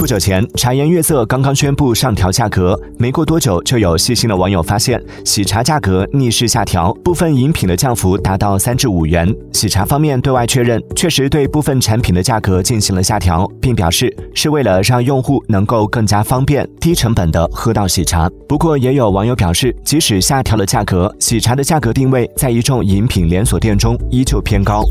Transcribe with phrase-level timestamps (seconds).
[0.00, 9.30] 不久前茶颜悦色刚刚宣布上调价格没过多久就有细心的网友发现喜茶价格逆势下调部分饮品的降幅达到三至五元。
[9.52, 18.26] 喜茶方面对外确认确实对部分产品的价格进行了下调并表示是为了让用户能够更加方便低成本的喝到喜茶。
[18.48, 24.82] 不过也有网友表示即使下调了价格喜茶的价格定位在一众饮品连锁店中依旧偏高。